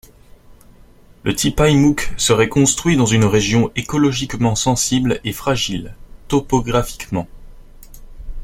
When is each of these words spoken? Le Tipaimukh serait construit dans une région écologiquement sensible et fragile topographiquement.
Le 1.21 1.35
Tipaimukh 1.35 2.13
serait 2.17 2.49
construit 2.49 2.97
dans 2.97 3.05
une 3.05 3.23
région 3.23 3.71
écologiquement 3.75 4.55
sensible 4.55 5.19
et 5.23 5.31
fragile 5.31 5.95
topographiquement. 6.27 7.27